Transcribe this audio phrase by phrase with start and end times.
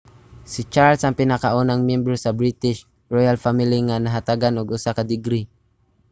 [0.51, 2.79] si charles ang pinakaunang miyembro sa british
[3.13, 5.45] royal family nga nahatagan og usa ka degree